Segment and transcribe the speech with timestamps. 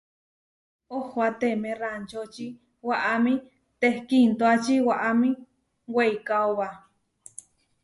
[0.97, 2.47] Ohoáteme raančoči
[2.87, 3.33] waʼamí
[3.81, 5.29] tehkíintuači waʼámi
[5.95, 6.67] weikaóba.